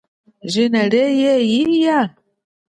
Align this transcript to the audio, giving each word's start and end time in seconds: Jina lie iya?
Jina 0.51 0.81
lie 0.91 1.35
iya? 1.73 1.99